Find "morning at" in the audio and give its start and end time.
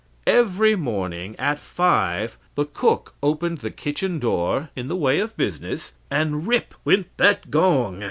0.75-1.59